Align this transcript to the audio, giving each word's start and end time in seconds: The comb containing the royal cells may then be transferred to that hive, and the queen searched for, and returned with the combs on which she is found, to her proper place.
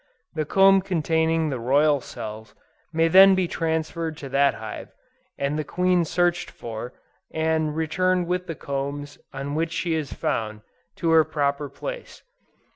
The 0.33 0.45
comb 0.45 0.81
containing 0.81 1.51
the 1.51 1.59
royal 1.59 1.99
cells 2.01 2.55
may 2.91 3.07
then 3.07 3.35
be 3.35 3.47
transferred 3.47 4.17
to 4.17 4.29
that 4.29 4.55
hive, 4.55 4.89
and 5.37 5.59
the 5.59 5.63
queen 5.63 6.05
searched 6.05 6.49
for, 6.49 6.93
and 7.31 7.75
returned 7.75 8.25
with 8.25 8.47
the 8.47 8.55
combs 8.55 9.19
on 9.31 9.53
which 9.53 9.71
she 9.71 9.93
is 9.93 10.11
found, 10.11 10.61
to 10.95 11.11
her 11.11 11.23
proper 11.23 11.69
place. 11.69 12.23